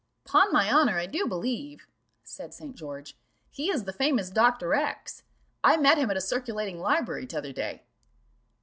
[0.25, 1.85] "'Pon honour, I do believe,"
[2.23, 2.75] said St.
[2.75, 3.15] George,
[3.51, 4.73] "he is the famous Dr.
[4.73, 5.21] X;
[5.63, 7.83] I met him at a circulating library t'other day."